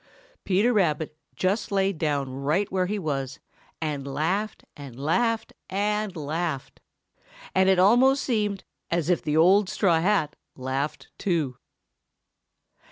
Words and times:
Peter 0.45 0.73
Rabbit 0.73 1.15
just 1.35 1.71
lay 1.71 1.93
down 1.93 2.27
right 2.33 2.71
where 2.71 2.87
he 2.87 2.97
was 2.97 3.39
and 3.79 4.11
laughed 4.11 4.63
and 4.75 4.99
laughed 4.99 5.53
and 5.69 6.15
laughed. 6.15 6.79
And 7.53 7.69
it 7.69 7.77
almost 7.77 8.23
seemed 8.23 8.63
as 8.89 9.11
if 9.11 9.21
the 9.21 9.37
old 9.37 9.69
straw 9.69 10.01
hat 10.01 10.35
laughed 10.55 11.09
too. 11.19 11.57